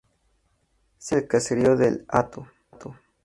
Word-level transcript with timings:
Se 0.97 1.13
encuentra 1.13 1.13
en 1.19 1.23
el 1.23 1.27
caserío 1.29 1.73
El 1.73 2.05
Hato. 2.07 2.47